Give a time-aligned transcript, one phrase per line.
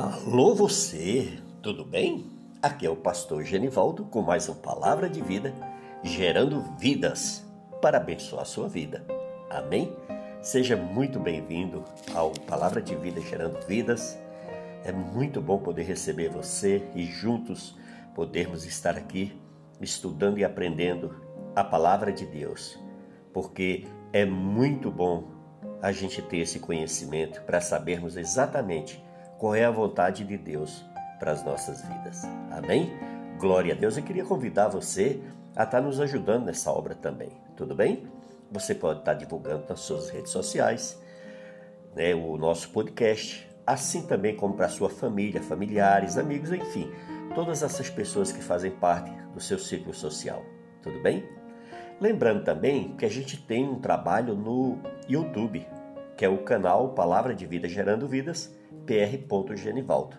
[0.00, 2.30] Alô você, tudo bem?
[2.62, 5.52] Aqui é o pastor Genivaldo com mais uma palavra de vida,
[6.04, 7.44] gerando vidas
[7.82, 9.04] para abençoar a sua vida.
[9.50, 9.92] Amém?
[10.40, 11.82] Seja muito bem-vindo
[12.14, 14.16] ao Palavra de Vida Gerando Vidas.
[14.84, 17.76] É muito bom poder receber você e juntos
[18.14, 19.36] podermos estar aqui
[19.80, 21.12] estudando e aprendendo
[21.56, 22.78] a palavra de Deus,
[23.32, 25.24] porque é muito bom
[25.82, 29.08] a gente ter esse conhecimento para sabermos exatamente
[29.38, 30.84] qual é a vontade de Deus
[31.18, 32.24] para as nossas vidas.
[32.50, 32.92] Amém?
[33.38, 33.96] Glória a Deus.
[33.96, 35.22] Eu queria convidar você
[35.54, 37.30] a estar nos ajudando nessa obra também.
[37.56, 38.06] Tudo bem?
[38.50, 41.00] Você pode estar divulgando nas suas redes sociais,
[41.94, 46.90] né, o nosso podcast, assim também como para a sua família, familiares, amigos, enfim,
[47.34, 50.42] todas essas pessoas que fazem parte do seu ciclo social.
[50.82, 51.28] Tudo bem?
[52.00, 54.78] Lembrando também que a gente tem um trabalho no
[55.08, 55.66] YouTube,
[56.16, 58.56] que é o canal Palavra de Vida Gerando Vidas
[58.88, 60.16] pr.genivaldo.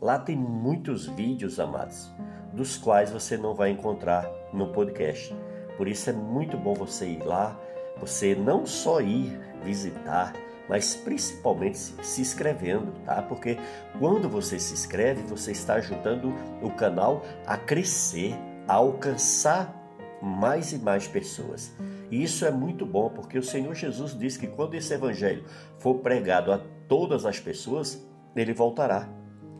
[0.00, 2.08] Lá tem muitos vídeos, amados,
[2.52, 5.34] dos quais você não vai encontrar no podcast.
[5.76, 7.58] Por isso é muito bom você ir lá,
[7.98, 10.32] você não só ir visitar,
[10.68, 13.22] mas principalmente se inscrevendo, tá?
[13.22, 13.58] Porque
[13.98, 18.34] quando você se inscreve, você está ajudando o canal a crescer,
[18.68, 19.74] a alcançar
[20.22, 21.74] mais e mais pessoas.
[22.10, 25.44] E isso é muito bom, porque o Senhor Jesus diz que quando esse evangelho
[25.78, 28.06] for pregado a todas as pessoas,
[28.40, 29.08] ele voltará.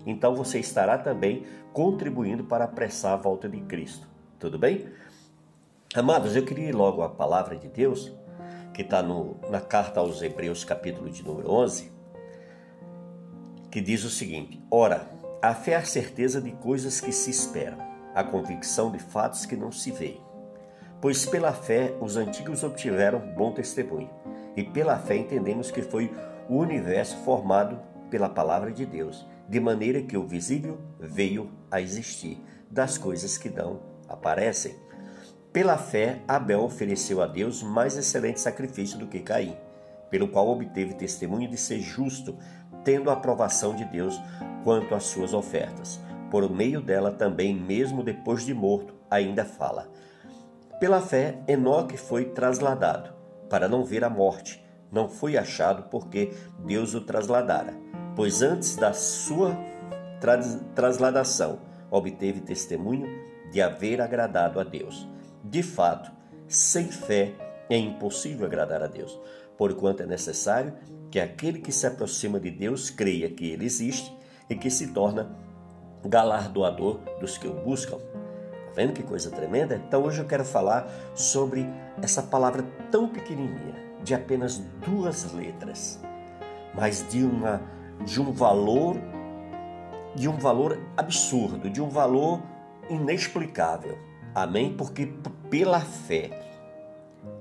[0.06, 4.08] Então você estará também contribuindo para apressar a volta de Cristo.
[4.38, 4.88] Tudo bem?
[5.94, 8.12] Amados, eu queria ir logo à palavra de Deus,
[8.72, 11.92] que está na carta aos Hebreus, capítulo de número 11,
[13.70, 15.08] que diz o seguinte: Ora,
[15.40, 17.78] a fé é a certeza de coisas que se esperam,
[18.14, 20.20] a convicção de fatos que não se veem.
[21.00, 24.10] Pois pela fé os antigos obtiveram bom testemunho,
[24.56, 26.12] e pela fé entendemos que foi
[26.48, 27.78] o universo formado
[28.12, 32.38] pela palavra de Deus, de maneira que o visível veio a existir
[32.70, 34.76] das coisas que não aparecem.
[35.50, 39.56] Pela fé, Abel ofereceu a Deus mais excelente sacrifício do que Caim,
[40.10, 42.36] pelo qual obteve testemunho de ser justo,
[42.84, 44.20] tendo a aprovação de Deus
[44.62, 45.98] quanto às suas ofertas.
[46.30, 49.90] Por meio dela também, mesmo depois de morto, ainda fala.
[50.78, 53.14] Pela fé, Enoque foi trasladado,
[53.48, 54.62] para não ver a morte.
[54.90, 56.34] Não foi achado porque
[56.66, 57.72] Deus o trasladara
[58.14, 59.56] pois antes da sua
[60.74, 63.06] trasladação obteve testemunho
[63.50, 65.08] de haver agradado a Deus.
[65.44, 66.10] De fato,
[66.46, 67.32] sem fé
[67.68, 69.18] é impossível agradar a Deus,
[69.56, 70.74] porquanto é necessário
[71.10, 74.16] que aquele que se aproxima de Deus creia que ele existe
[74.48, 75.36] e que se torna
[76.04, 77.98] galardoador dos que o buscam.
[77.98, 79.76] Tá vendo que coisa tremenda?
[79.76, 81.66] Então hoje eu quero falar sobre
[82.02, 86.00] essa palavra tão pequenininha, de apenas duas letras,
[86.74, 87.60] mas de uma
[88.04, 88.96] de um valor
[90.14, 92.42] de um valor absurdo, de um valor
[92.90, 93.98] inexplicável.
[94.34, 94.74] Amém?
[94.74, 95.06] Porque
[95.50, 96.30] pela fé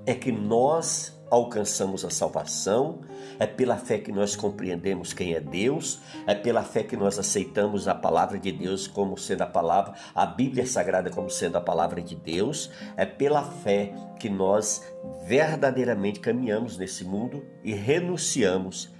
[0.06, 3.02] é que nós alcançamos a salvação,
[3.40, 7.88] é pela fé que nós compreendemos quem é Deus, é pela fé que nós aceitamos
[7.88, 12.02] a palavra de Deus como sendo a palavra, a Bíblia Sagrada como sendo a palavra
[12.02, 14.84] de Deus, é pela fé que nós
[15.26, 18.94] verdadeiramente caminhamos nesse mundo e renunciamos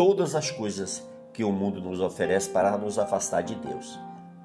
[0.00, 4.00] todas as coisas que o mundo nos oferece para nos afastar de Deus.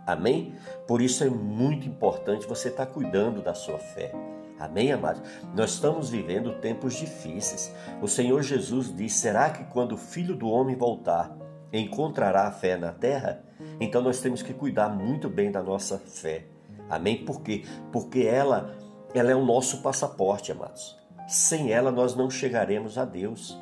[0.06, 0.54] Amém?
[0.86, 4.12] Por isso é muito importante você estar cuidando da sua fé.
[4.60, 5.22] Amém, amados?
[5.56, 7.74] Nós estamos vivendo tempos difíceis.
[8.02, 11.34] O Senhor Jesus diz: será que quando o Filho do Homem voltar,
[11.72, 13.42] encontrará a fé na terra?
[13.80, 16.48] Então nós temos que cuidar muito bem da nossa fé.
[16.90, 17.24] Amém?
[17.24, 17.64] Por quê?
[17.94, 18.76] Porque ela,
[19.14, 20.98] ela é o nosso passaporte, amados.
[21.30, 23.58] Sem ela nós não chegaremos a Deus.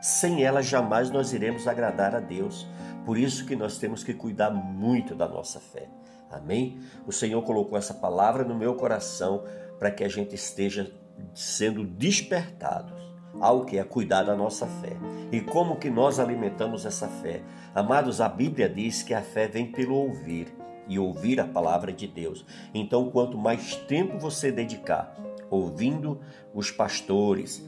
[0.00, 2.66] Sem ela jamais nós iremos agradar a Deus.
[3.04, 5.88] Por isso que nós temos que cuidar muito da nossa fé.
[6.30, 6.80] Amém?
[7.06, 9.44] O Senhor colocou essa palavra no meu coração
[9.78, 10.92] para que a gente esteja
[11.34, 12.98] sendo despertados
[13.40, 14.96] ao que é cuidar da nossa fé.
[15.30, 17.42] E como que nós alimentamos essa fé?
[17.74, 20.52] Amados, a Bíblia diz que a fé vem pelo ouvir
[20.88, 22.44] e ouvir a palavra de Deus.
[22.74, 25.14] Então, quanto mais tempo você dedicar
[25.50, 26.20] ouvindo
[26.52, 27.66] os pastores,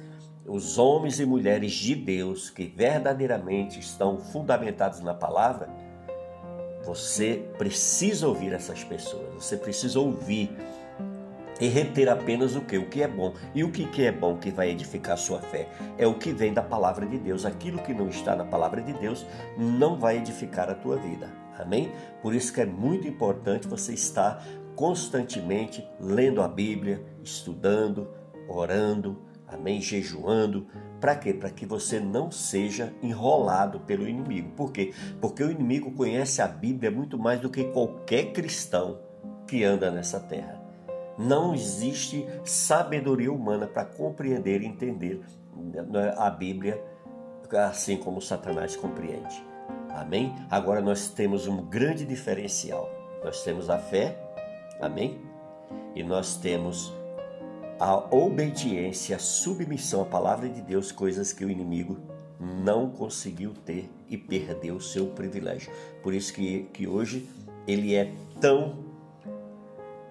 [0.50, 5.70] os homens e mulheres de Deus que verdadeiramente estão fundamentados na palavra,
[6.84, 10.50] você precisa ouvir essas pessoas, você precisa ouvir
[11.60, 12.76] e reter apenas o que?
[12.78, 13.34] O que é bom.
[13.54, 15.68] E o que, que é bom que vai edificar a sua fé?
[15.96, 17.44] É o que vem da palavra de Deus.
[17.44, 19.26] Aquilo que não está na palavra de Deus
[19.56, 21.30] não vai edificar a tua vida.
[21.58, 21.92] Amém?
[22.22, 24.42] Por isso que é muito importante você estar
[24.74, 28.08] constantemente lendo a Bíblia, estudando,
[28.48, 30.66] orando, amém, jejuando,
[31.00, 31.32] Para quê?
[31.32, 34.50] Para que você não seja enrolado pelo inimigo.
[34.50, 34.92] Por quê?
[35.18, 39.00] Porque o inimigo conhece a Bíblia muito mais do que qualquer cristão
[39.46, 40.60] que anda nessa terra.
[41.18, 45.22] Não existe sabedoria humana para compreender e entender
[45.56, 46.82] né, a Bíblia
[47.58, 49.44] assim como Satanás compreende.
[49.90, 50.34] Amém?
[50.50, 52.88] Agora nós temos um grande diferencial.
[53.24, 54.16] Nós temos a fé,
[54.80, 55.20] amém?
[55.94, 56.92] E nós temos
[57.80, 61.96] a obediência, a submissão à palavra de Deus, coisas que o inimigo
[62.38, 65.72] não conseguiu ter e perdeu o seu privilégio.
[66.02, 67.26] Por isso que, que hoje
[67.66, 68.84] ele é tão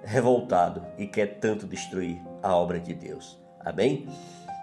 [0.04, 3.38] revoltado e quer tanto destruir a obra de Deus.
[3.60, 4.08] Amém?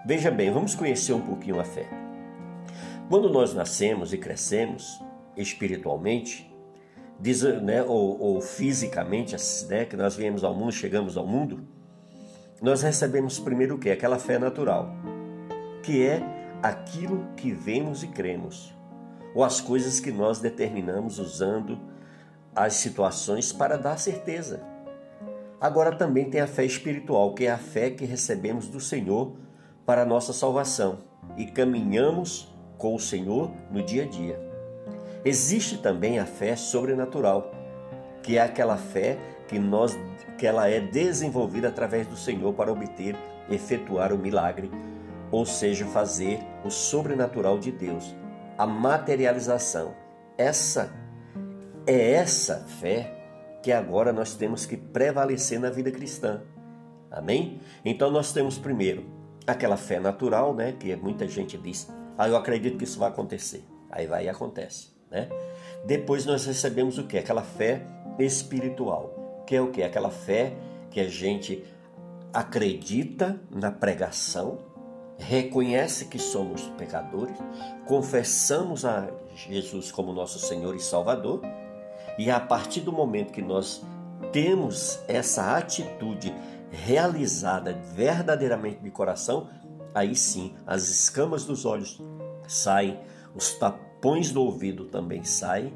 [0.05, 1.87] Veja bem, vamos conhecer um pouquinho a fé.
[3.07, 5.01] Quando nós nascemos e crescemos
[5.37, 6.53] espiritualmente,
[7.17, 9.33] diz, né, ou, ou fisicamente,
[9.69, 11.76] né, que nós viemos ao mundo, chegamos ao mundo,
[12.61, 13.89] nós recebemos primeiro o que?
[13.89, 14.89] Aquela fé natural,
[15.83, 16.21] que é
[16.61, 18.73] aquilo que vemos e cremos,
[19.35, 21.79] ou as coisas que nós determinamos usando
[22.55, 24.63] as situações para dar certeza.
[25.61, 29.35] Agora também tem a fé espiritual, que é a fé que recebemos do Senhor
[29.85, 30.99] para a nossa salvação
[31.37, 34.39] e caminhamos com o Senhor no dia a dia.
[35.23, 37.51] Existe também a fé sobrenatural,
[38.23, 39.97] que é aquela fé que nós
[40.37, 43.15] que ela é desenvolvida através do Senhor para obter,
[43.49, 44.69] efetuar o milagre,
[45.31, 48.15] ou seja, fazer o sobrenatural de Deus,
[48.57, 49.95] a materialização.
[50.37, 50.93] Essa
[51.87, 53.13] é essa fé
[53.63, 56.41] que agora nós temos que prevalecer na vida cristã.
[57.09, 57.59] Amém?
[57.83, 59.05] Então nós temos primeiro
[59.45, 63.63] aquela fé natural, né, que muita gente diz: "Ah, eu acredito que isso vai acontecer".
[63.89, 65.29] Aí vai e acontece, né?
[65.85, 67.17] Depois nós recebemos o que?
[67.17, 67.81] Aquela fé
[68.19, 69.81] espiritual, que é o que?
[69.81, 70.53] Aquela fé
[70.91, 71.63] que a gente
[72.33, 74.59] acredita na pregação,
[75.17, 77.37] reconhece que somos pecadores,
[77.87, 81.41] confessamos a Jesus como nosso Senhor e Salvador
[82.19, 83.83] e a partir do momento que nós
[84.33, 86.35] temos essa atitude
[86.69, 89.49] realizada verdadeiramente de coração,
[89.95, 92.01] aí sim as escamas dos olhos
[92.47, 92.99] saem,
[93.33, 95.73] os tapões do ouvido também saem,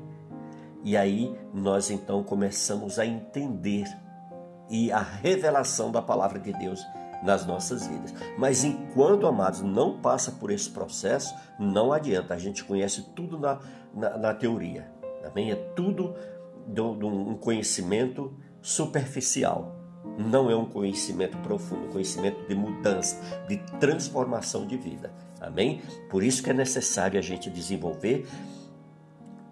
[0.84, 3.86] e aí nós então começamos a entender
[4.70, 6.82] e a revelação da palavra de Deus
[7.24, 8.14] nas nossas vidas.
[8.38, 12.34] Mas enquanto, amados, não passa por esse processo, não adianta.
[12.34, 13.60] A gente conhece tudo na,
[13.94, 14.90] na, na teoria.
[15.22, 16.16] Também é tudo
[16.68, 19.76] de um conhecimento superficial.
[20.18, 25.14] Não é um conhecimento profundo, conhecimento de mudança, de transformação de vida.
[25.40, 25.82] Amém?
[26.10, 28.28] Por isso que é necessário a gente desenvolver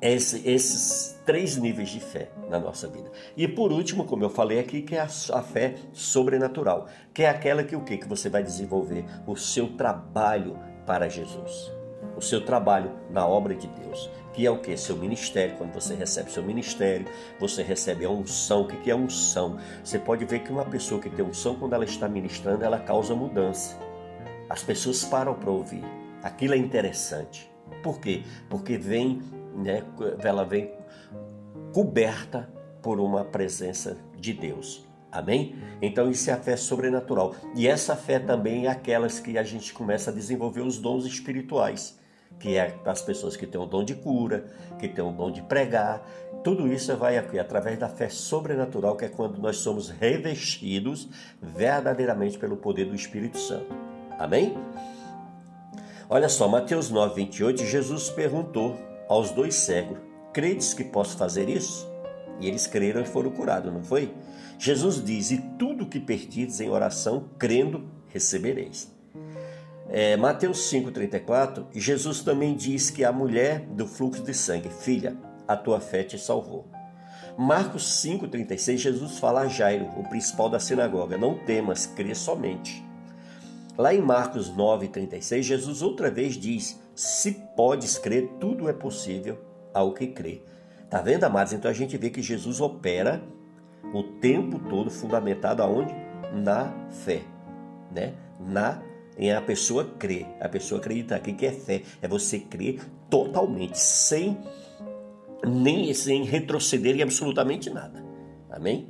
[0.01, 3.12] esse, esses três níveis de fé na nossa vida.
[3.36, 7.30] E por último, como eu falei aqui, que é a, a fé sobrenatural, que é
[7.30, 11.80] aquela que o que que você vai desenvolver o seu trabalho para Jesus
[12.19, 14.75] o seu trabalho na obra de Deus, que é o que?
[14.75, 15.56] Seu ministério.
[15.57, 17.06] Quando você recebe seu ministério,
[17.40, 18.62] você recebe a unção.
[18.62, 19.57] O que é unção?
[19.84, 23.16] Você pode ver que uma pessoa que tem unção, quando ela está ministrando, ela causa
[23.16, 23.78] mudança.
[24.50, 25.84] As pessoas param para ouvir.
[26.22, 27.50] Aquilo é interessante.
[27.81, 28.24] Por quê?
[28.50, 29.22] Porque vem,
[29.60, 29.84] né,
[30.24, 30.72] ela vem
[31.74, 32.50] coberta
[32.82, 34.88] por uma presença de Deus.
[35.12, 35.56] Amém?
[35.82, 37.36] Então isso é a fé sobrenatural.
[37.56, 42.00] E essa fé também é aquelas que a gente começa a desenvolver os dons espirituais
[42.39, 44.46] que é as pessoas que têm o dom de cura,
[44.80, 46.01] que têm o dom de pregar.
[46.44, 51.10] Tudo isso vai aqui através da fé sobrenatural, que é quando nós somos revestidos
[51.42, 53.75] verdadeiramente pelo poder do Espírito Santo.
[54.18, 54.58] Amém?
[56.10, 59.98] Olha só, Mateus 9, 28, Jesus perguntou aos dois cegos:
[60.32, 61.89] Credes que posso fazer isso?
[62.39, 64.13] E eles creram e foram curados, não foi?
[64.58, 68.94] Jesus diz: E tudo que perdides em oração, crendo, recebereis.
[69.89, 75.58] É, Mateus 5,34, Jesus também diz que a mulher do fluxo de sangue, filha, a
[75.58, 76.68] tua fé te salvou.
[77.36, 82.86] Marcos 5,36, Jesus fala a Jairo, o principal da sinagoga, não temas, crê somente.
[83.75, 89.39] Lá em Marcos 9,36, Jesus outra vez diz: Se podes crer, tudo é possível
[89.74, 90.41] ao que crê.
[90.89, 91.53] Tá vendo, amados?
[91.53, 93.24] Então a gente vê que Jesus opera
[93.94, 95.96] o tempo todo fundamentado aonde?
[96.34, 96.74] Na
[97.06, 97.22] fé,
[97.89, 98.15] né?
[98.38, 98.84] Na
[99.18, 101.20] em a pessoa crer, a pessoa acreditar.
[101.20, 101.84] O que é fé?
[102.01, 104.38] É você crer totalmente, sem
[105.48, 108.03] nem sem retroceder em absolutamente nada.
[108.50, 108.89] Amém?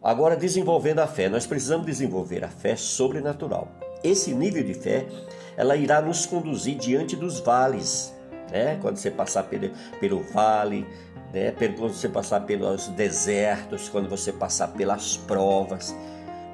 [0.00, 3.66] Agora, desenvolvendo a fé, nós precisamos desenvolver a fé sobrenatural.
[4.04, 5.08] Esse nível de fé,
[5.56, 8.14] ela irá nos conduzir diante dos vales,
[8.50, 8.76] né?
[8.80, 10.86] Quando você passar pelo, pelo vale,
[11.32, 11.52] né?
[11.52, 15.94] Quando você passar pelos desertos, quando você passar pelas provas,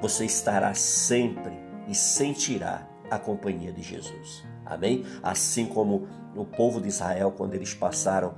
[0.01, 1.53] você estará sempre
[1.87, 4.43] e sentirá a companhia de Jesus.
[4.65, 5.03] Amém?
[5.23, 8.35] Assim como o povo de Israel, quando eles passaram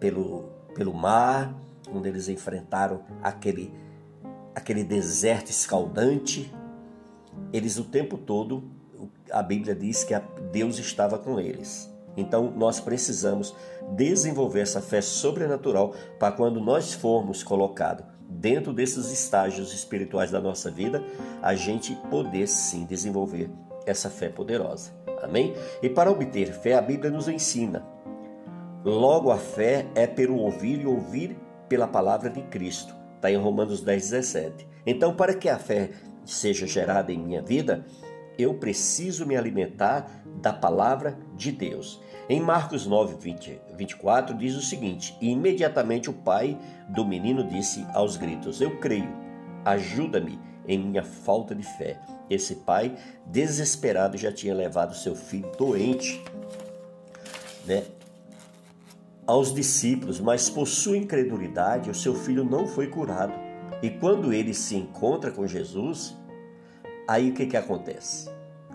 [0.00, 0.44] pelo,
[0.74, 1.54] pelo mar,
[1.90, 3.72] quando eles enfrentaram aquele,
[4.54, 6.52] aquele deserto escaldante,
[7.52, 8.64] eles o tempo todo,
[9.30, 10.14] a Bíblia diz que
[10.52, 11.92] Deus estava com eles.
[12.16, 13.54] Então nós precisamos
[13.96, 20.70] desenvolver essa fé sobrenatural para quando nós formos colocados dentro desses estágios espirituais da nossa
[20.70, 21.02] vida,
[21.42, 23.50] a gente poder sim desenvolver
[23.86, 24.92] essa fé poderosa.
[25.22, 25.54] Amém?
[25.82, 27.84] E para obter fé, a Bíblia nos ensina.
[28.84, 31.36] Logo, a fé é pelo ouvir e ouvir
[31.68, 32.94] pela palavra de Cristo.
[33.16, 34.68] Está em Romanos 10, 17.
[34.86, 35.90] Então, para que a fé
[36.24, 37.84] seja gerada em minha vida,
[38.38, 40.10] eu preciso me alimentar
[40.40, 42.00] da palavra de Deus.
[42.28, 47.86] Em Marcos 9, 20, 24, diz o seguinte: E imediatamente o pai do menino disse
[47.92, 49.12] aos gritos: Eu creio,
[49.64, 52.00] ajuda-me em minha falta de fé.
[52.30, 56.24] Esse pai, desesperado, já tinha levado seu filho doente
[57.66, 57.84] né,
[59.26, 63.32] aos discípulos, mas por sua incredulidade, o seu filho não foi curado.
[63.82, 66.16] E quando ele se encontra com Jesus,
[67.06, 68.30] aí o que, que acontece?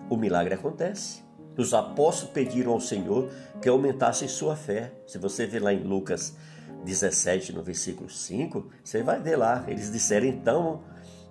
[0.08, 1.22] O milagre acontece.
[1.56, 4.92] Os apóstolos pediram ao Senhor que aumentasse sua fé.
[5.06, 6.34] Se você ver lá em Lucas
[6.84, 9.64] 17, no versículo 5, você vai ver lá.
[9.68, 10.82] Eles disseram então,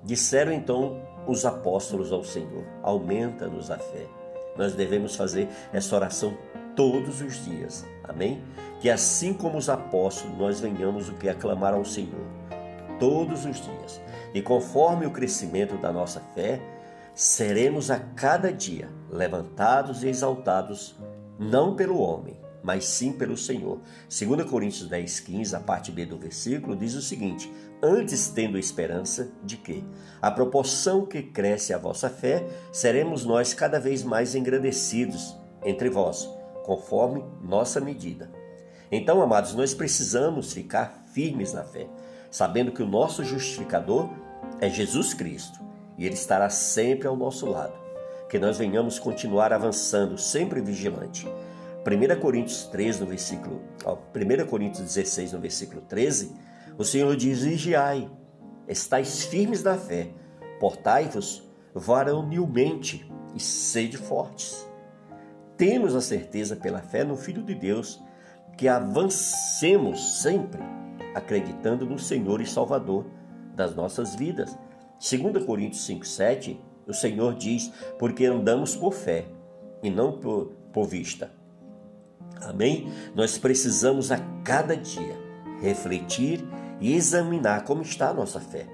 [0.03, 4.05] disseram então os apóstolos ao Senhor: aumenta-nos a fé.
[4.57, 6.37] Nós devemos fazer essa oração
[6.75, 7.85] todos os dias.
[8.03, 8.41] Amém?
[8.79, 12.27] Que assim como os apóstolos, nós venhamos o que aclamar ao Senhor
[12.99, 14.01] todos os dias.
[14.33, 16.59] E conforme o crescimento da nossa fé,
[17.15, 20.95] seremos a cada dia levantados e exaltados,
[21.37, 23.79] não pelo homem, mas sim pelo Senhor.
[24.09, 27.51] 2 Coríntios 10, 15, a parte B do versículo, diz o seguinte:
[27.81, 29.83] Antes tendo esperança de que,
[30.21, 36.29] a proporção que cresce a vossa fé, seremos nós cada vez mais engrandecidos entre vós,
[36.63, 38.29] conforme nossa medida.
[38.91, 41.87] Então, amados, nós precisamos ficar firmes na fé,
[42.31, 44.09] sabendo que o nosso justificador
[44.59, 45.59] é Jesus Cristo
[45.99, 47.73] e Ele estará sempre ao nosso lado.
[48.27, 51.27] Que nós venhamos continuar avançando, sempre vigilante
[51.79, 56.35] 1 Coríntios 3, no versículo, 1 Coríntios 16, no versículo 13,
[56.77, 58.09] o Senhor diz: Vigiai,
[58.67, 60.09] estáis firmes na fé,
[60.59, 64.67] portai-vos varonilmente e sede fortes.
[65.55, 68.01] Temos a certeza pela fé no Filho de Deus
[68.57, 70.61] que avancemos sempre
[71.15, 73.05] acreditando no Senhor e Salvador
[73.55, 74.57] das nossas vidas.
[74.99, 79.25] 2 Coríntios 5,7, o Senhor diz: Porque andamos por fé
[79.81, 81.31] e não por, por vista.
[82.41, 82.91] Amém?
[83.15, 85.17] Nós precisamos a cada dia
[85.61, 86.45] refletir
[86.79, 88.67] e examinar como está a nossa fé,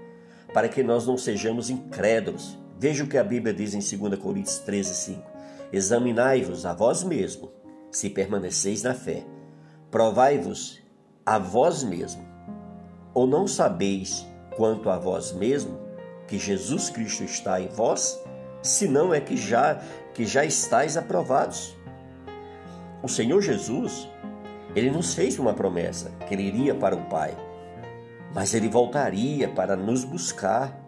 [0.54, 2.58] para que nós não sejamos incrédulos.
[2.78, 5.24] Veja o que a Bíblia diz em 2 Coríntios 13, 5.
[5.72, 7.52] Examinai-vos a vós mesmo,
[7.92, 9.26] se permaneceis na fé.
[9.90, 10.82] Provai-vos
[11.26, 12.26] a vós mesmo.
[13.14, 15.85] Ou não sabeis quanto a vós mesmo
[16.28, 18.22] que Jesus Cristo está em vós,
[18.62, 19.82] senão é que já
[20.14, 21.76] que já estáis aprovados.
[23.04, 24.10] O Senhor Jesus,
[24.74, 27.38] ele nos fez uma promessa que ele iria para o Pai,
[28.34, 30.82] mas ele voltaria para nos buscar.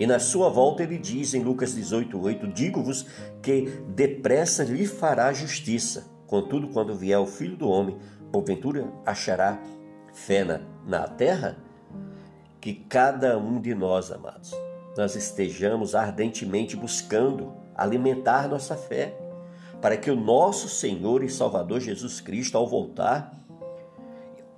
[0.00, 3.06] E na sua volta ele diz em Lucas 18:8, digo-vos
[3.40, 6.10] que depressa lhe fará justiça.
[6.26, 7.96] Contudo, quando vier o Filho do homem,
[8.32, 9.60] porventura achará
[10.12, 11.58] fé na, na terra?
[12.60, 14.52] Que cada um de nós, amados,
[14.96, 19.16] nós estejamos ardentemente buscando alimentar nossa fé
[19.80, 23.38] para que o nosso Senhor e Salvador Jesus Cristo, ao voltar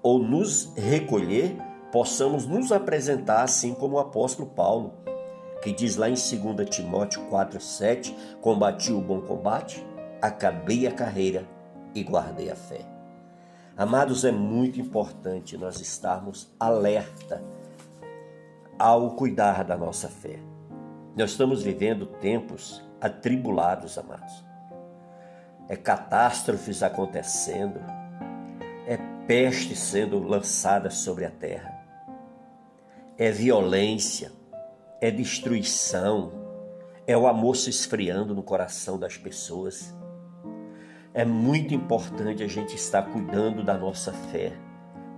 [0.03, 1.57] ou nos recolher,
[1.91, 4.95] possamos nos apresentar assim como o apóstolo Paulo,
[5.63, 9.85] que diz lá em 2 Timóteo 4,7: Combati o bom combate,
[10.23, 11.45] acabei a carreira
[11.95, 12.83] e guardei a fé.
[13.77, 17.43] Amados, é muito importante nós estarmos alerta
[18.79, 20.39] ao cuidar da nossa fé.
[21.17, 24.47] Nós estamos vivendo tempos atribulados, amados
[25.69, 27.81] é catástrofes acontecendo,
[28.87, 31.75] é peste sendo lançada sobre a terra,
[33.19, 34.31] é violência,
[35.01, 36.33] é destruição,
[37.07, 39.95] é o amor se esfriando no coração das pessoas.
[41.13, 44.53] É muito importante a gente estar cuidando da nossa fé,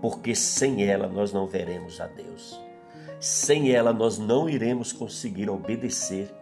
[0.01, 2.68] porque sem ela nós não veremos a Deus.
[3.21, 6.33] Sem ela nós não iremos conseguir obedecer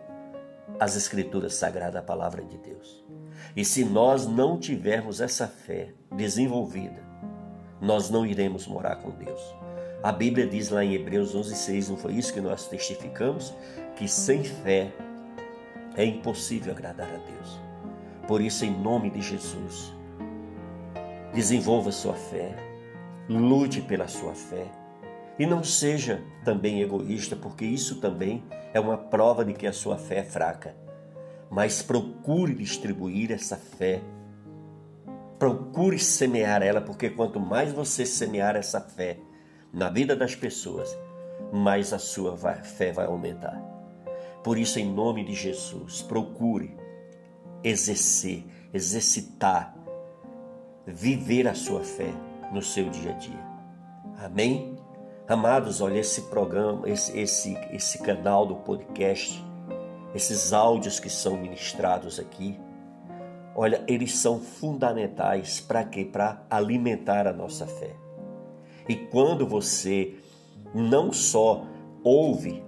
[0.78, 3.02] às Escrituras Sagradas, a palavra de Deus.
[3.56, 7.02] E se nós não tivermos essa fé desenvolvida,
[7.80, 9.40] nós não iremos morar com Deus.
[10.02, 13.54] A Bíblia diz lá em Hebreus 11:6, não foi isso que nós testificamos,
[13.96, 14.92] que sem fé
[15.96, 17.60] é impossível agradar a Deus.
[18.28, 19.94] Por isso, em nome de Jesus,
[21.32, 22.54] desenvolva sua fé,
[23.28, 24.66] lute pela sua fé
[25.38, 29.98] e não seja também egoísta, porque isso também é uma prova de que a sua
[29.98, 30.74] fé é fraca.
[31.50, 34.02] Mas procure distribuir essa fé.
[35.38, 39.18] Procure semear ela, porque quanto mais você semear essa fé
[39.72, 40.96] na vida das pessoas,
[41.52, 43.60] mais a sua fé vai aumentar.
[44.42, 46.76] Por isso, em nome de Jesus, procure
[47.62, 49.76] exercer, exercitar,
[50.86, 52.12] viver a sua fé
[52.52, 53.46] no seu dia a dia.
[54.18, 54.75] Amém?
[55.28, 59.44] Amados, olha esse programa, esse, esse, esse canal do podcast,
[60.14, 62.56] esses áudios que são ministrados aqui,
[63.52, 66.04] olha, eles são fundamentais para quê?
[66.04, 67.96] Para alimentar a nossa fé.
[68.88, 70.14] E quando você
[70.72, 71.66] não só
[72.04, 72.62] ouve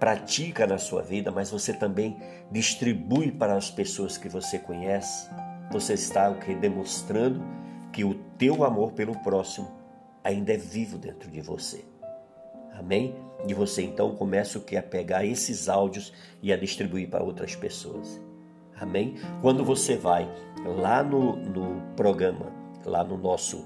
[0.00, 2.18] pratica na sua vida, mas você também
[2.50, 5.28] distribui para as pessoas que você conhece,
[5.70, 7.44] você está o que demonstrando
[7.92, 9.81] que o teu amor pelo próximo
[10.24, 11.84] ainda é vivo dentro de você.
[12.72, 13.14] Amém?
[13.46, 16.12] E você então começa o que a pegar esses áudios
[16.42, 18.20] e a distribuir para outras pessoas.
[18.80, 19.16] Amém?
[19.40, 20.28] Quando você vai
[20.64, 22.52] lá no, no programa,
[22.84, 23.64] lá no nosso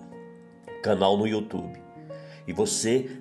[0.82, 1.80] canal no YouTube,
[2.46, 3.18] e você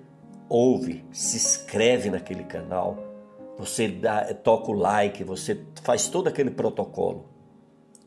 [0.49, 2.97] ouve, se inscreve naquele canal,
[3.57, 7.29] você dá, toca o like, você faz todo aquele protocolo.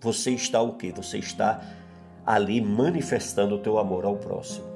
[0.00, 0.92] Você está o quê?
[0.94, 1.62] Você está
[2.24, 4.67] ali manifestando o teu amor ao próximo.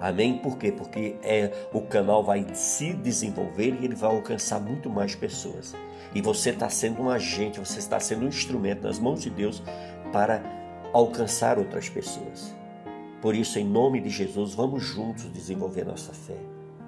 [0.00, 0.38] Amém?
[0.38, 0.72] Por quê?
[0.72, 5.74] Porque é, o canal vai se desenvolver e ele vai alcançar muito mais pessoas.
[6.14, 9.62] E você está sendo um agente, você está sendo um instrumento nas mãos de Deus
[10.12, 10.42] para
[10.92, 12.54] alcançar outras pessoas.
[13.20, 16.36] Por isso, em nome de Jesus, vamos juntos desenvolver nossa fé.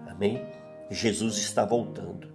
[0.06, 0.44] Amém?
[0.90, 2.28] Jesus está voltando.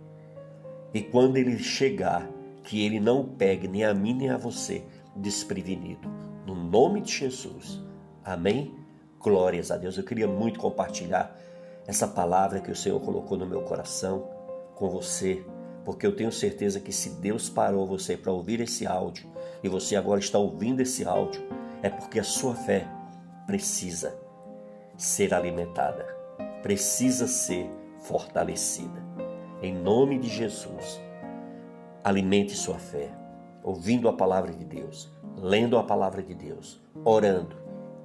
[0.94, 2.28] E quando ele chegar,
[2.64, 4.84] que ele não pegue nem a mim nem a você
[5.16, 6.10] desprevenido.
[6.46, 7.82] No nome de Jesus.
[8.24, 8.76] Amém?
[9.24, 9.98] Glórias a Deus.
[9.98, 11.38] Eu queria muito compartilhar
[11.86, 14.28] essa palavra que o Senhor colocou no meu coração
[14.76, 15.44] com você,
[15.86, 19.30] porque eu tenho certeza que se Deus parou você para ouvir esse áudio
[19.64, 21.42] e você agora está ouvindo esse áudio,
[21.84, 22.88] é porque a sua fé
[23.46, 24.18] precisa
[24.98, 26.06] ser alimentada,
[26.62, 27.70] precisa ser
[28.00, 29.02] fortalecida.
[29.62, 31.00] Em nome de Jesus,
[32.04, 33.12] alimente sua fé,
[33.64, 37.56] ouvindo a palavra de Deus, lendo a palavra de Deus, orando,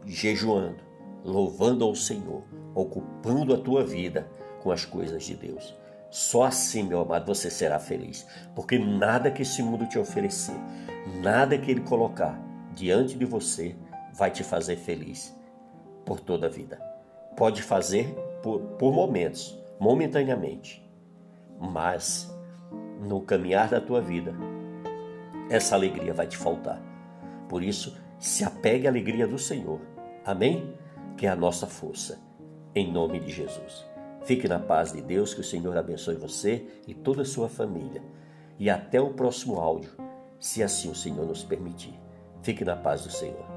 [0.04, 0.85] jejuando,
[1.26, 4.28] louvando ao Senhor, ocupando a tua vida
[4.62, 5.74] com as coisas de Deus.
[6.08, 10.54] Só assim, meu amado, você será feliz, porque nada que esse mundo te oferecer,
[11.20, 12.40] nada que ele colocar
[12.74, 13.74] diante de você
[14.14, 15.36] vai te fazer feliz
[16.04, 16.80] por toda a vida.
[17.36, 20.88] Pode fazer por, por momentos, momentaneamente,
[21.58, 22.32] mas
[23.00, 24.32] no caminhar da tua vida,
[25.50, 26.80] essa alegria vai te faltar.
[27.48, 29.80] Por isso, se apegue à alegria do Senhor.
[30.24, 30.74] Amém?
[31.16, 32.20] Que é a nossa força.
[32.74, 33.86] Em nome de Jesus.
[34.24, 38.02] Fique na paz de Deus, que o Senhor abençoe você e toda a sua família.
[38.58, 39.90] E até o próximo áudio,
[40.38, 41.98] se assim o Senhor nos permitir.
[42.42, 43.55] Fique na paz do Senhor.